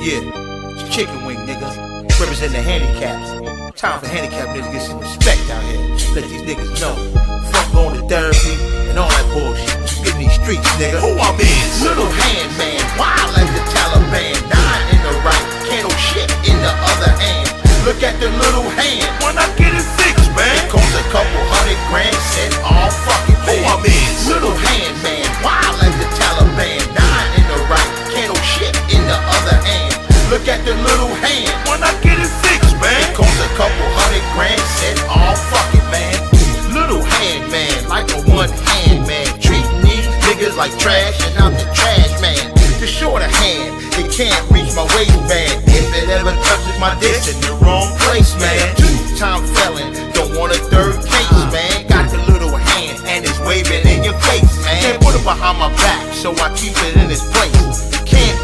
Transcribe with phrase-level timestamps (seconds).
[0.00, 0.24] Yeah,
[0.80, 1.68] it's chicken wing, nigga.
[2.18, 3.36] Represent the handicaps.
[3.78, 5.76] Time for handicap niggas get some respect out here.
[6.16, 6.96] Let these niggas know.
[7.52, 8.56] Fuck going to therapy
[8.88, 9.76] and all that bullshit.
[10.02, 11.04] Get in these streets, nigga.
[11.04, 11.84] Who I'm in?
[11.84, 12.79] Little hand man,
[40.40, 42.54] niggas like trash and I'm the trash man.
[42.80, 45.64] The shorter hand, it can't reach my waistband.
[45.68, 48.74] If it ever touches my dick, in the wrong place, man.
[48.76, 51.86] Two time felon, don't want a third case, man.
[51.88, 54.80] Got the little hand and it's waving in your face, man.
[54.80, 57.99] Can't put it behind my back, so I keep it in its place.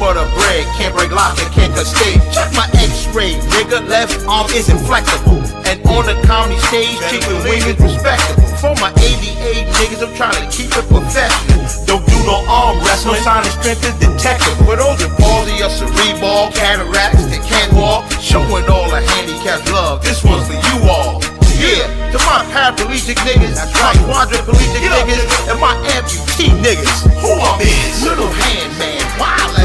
[0.00, 2.24] Can't butter bread, can't break locks, and can't cut stage.
[2.32, 3.84] Check my x-ray, nigga.
[3.84, 5.44] Left arm isn't flexible.
[5.68, 8.48] And on the comedy stage, chicken wing is respectable.
[8.64, 11.68] For my ADA niggas, I'm trying to keep it professional.
[11.84, 14.64] Don't do no arm wrestling, no sign of strength is detectable.
[14.64, 20.00] For those with palsy or cerebral, cataracts that can't walk, showing all the handicapped love.
[20.00, 21.20] This one's for you all.
[21.60, 27.04] Yeah, to my paraplegic niggas, my quadriplegic niggas, and my amputee niggas.
[27.20, 27.60] Who I'm?
[28.00, 29.59] Little hand man, wild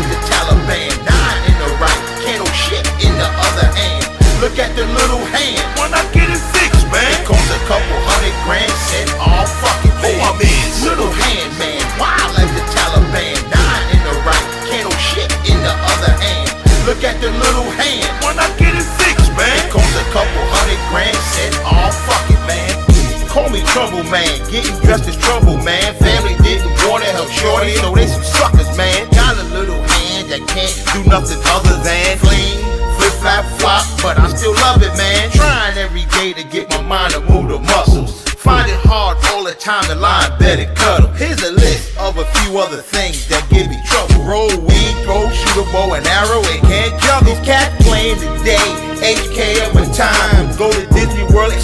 [31.16, 32.60] nothing other than clean,
[33.00, 35.32] flip flap flop, but I still love it man.
[35.32, 38.22] Trying every day to get my mind to move the muscles.
[38.36, 41.08] Find it hard all the time to lie in bed and cuddle.
[41.16, 44.28] Here's a list of a few other things that give me trouble.
[44.28, 47.40] Roll weed, throw, shoot a bow and arrow, and can't juggle.
[47.48, 48.68] Cat playing today,
[49.00, 50.52] HK up in time.
[50.59, 51.56] Go to Disney World,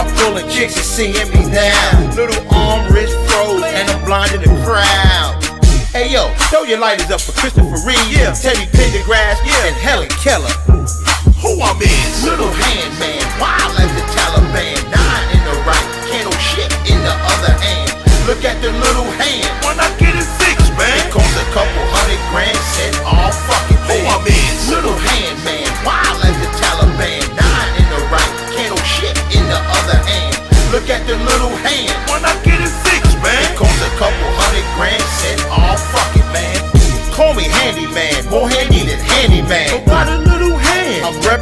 [0.00, 2.14] I'm pulling chicks and seeing me now.
[2.16, 5.36] Little arm, wrist froze, and I'm blinding the crowd.
[5.92, 8.32] Hey yo, throw your lighters up for Christopher Reeve, Yeah.
[8.32, 10.48] Teddy Pendergrass, and Helen Keller.
[11.44, 12.24] Who I'm in?
[12.24, 13.19] Little hand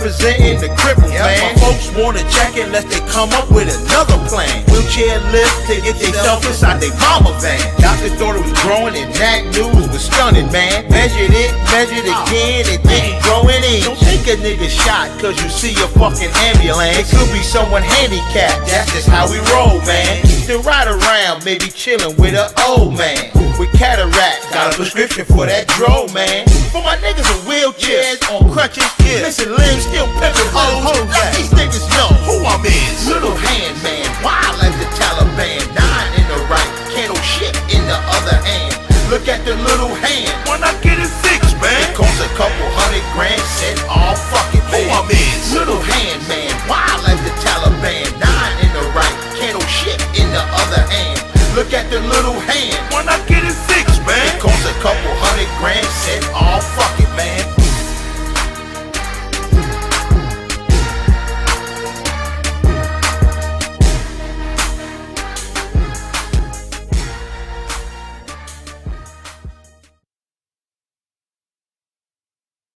[0.09, 1.53] representing the cripples, man.
[1.53, 4.49] My folks want a check unless they come up with another plan.
[4.73, 7.61] Wheelchair lift to get themselves inside their mama van.
[7.77, 10.89] Doctor thought it was growing and that news was stunning, man.
[10.89, 13.85] Measured it, measured again, it didn't grow an inch.
[13.85, 16.97] Don't take a nigga shot cause you see a fucking ambulance.
[16.97, 20.25] It could be someone handicapped, that's just how we roll, man.
[20.25, 23.29] Still ride around, maybe chillin' with an old man.
[23.59, 26.47] With cataract, got a prescription for that dro, man.
[26.73, 29.23] For my niggas in wheelchairs, on crutches, Yeah.
[29.23, 31.09] missing limbs, still pimpin' hoes.
[31.09, 32.28] Let these niggas know